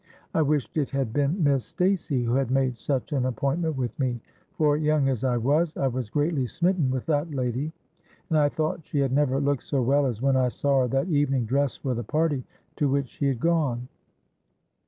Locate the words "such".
2.79-3.11